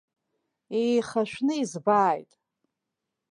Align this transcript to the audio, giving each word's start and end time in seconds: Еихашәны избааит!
Еихашәны 0.79 1.53
избааит! 1.63 2.31